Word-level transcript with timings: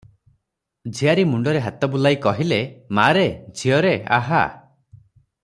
ଝିଆରୀ 0.99 1.25
ମୁଣ୍ତରେ 1.33 1.61
ହାତ 1.65 1.89
ବୁଲାଇ 1.97 2.19
କହିଲେ, 2.23 2.59
"ମା'ରେ, 3.01 3.27
ଝିଅରେ, 3.61 3.93
ଆହା! 4.19 4.43